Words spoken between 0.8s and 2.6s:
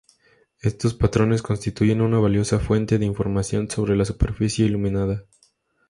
patrones constituyen una valiosa